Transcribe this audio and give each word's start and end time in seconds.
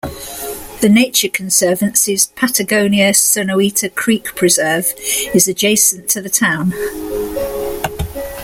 The 0.81 0.89
Nature 0.91 1.29
Conservancy's 1.29 2.25
Patagonia-Sonoita 2.25 3.93
Creek 3.93 4.33
Preserve 4.35 4.91
is 5.35 5.47
adjacent 5.47 6.09
to 6.09 6.23
the 6.23 6.27
town. 6.27 6.73